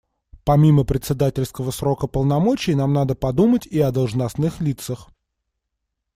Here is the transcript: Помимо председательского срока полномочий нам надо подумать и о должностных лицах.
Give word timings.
Помимо 0.45 0.83
председательского 0.83 1.69
срока 1.69 2.07
полномочий 2.07 2.73
нам 2.73 2.91
надо 2.91 3.13
подумать 3.13 3.67
и 3.67 3.79
о 3.81 3.91
должностных 3.91 4.59
лицах. 4.59 5.09